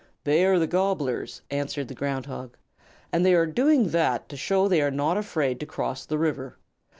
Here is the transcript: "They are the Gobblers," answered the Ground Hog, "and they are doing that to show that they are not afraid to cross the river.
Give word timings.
"They 0.23 0.43
are 0.45 0.57
the 0.57 0.65
Gobblers," 0.65 1.43
answered 1.51 1.87
the 1.87 1.93
Ground 1.93 2.25
Hog, 2.25 2.57
"and 3.13 3.23
they 3.23 3.35
are 3.35 3.45
doing 3.45 3.89
that 3.89 4.29
to 4.29 4.35
show 4.35 4.63
that 4.63 4.69
they 4.69 4.81
are 4.81 4.89
not 4.89 5.15
afraid 5.15 5.59
to 5.59 5.67
cross 5.67 6.07
the 6.07 6.17
river. 6.17 6.57